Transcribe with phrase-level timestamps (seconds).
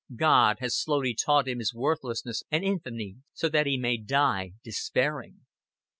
[0.15, 5.41] God has slowly taught him his worthlessness and infamy, so that he may die despairing.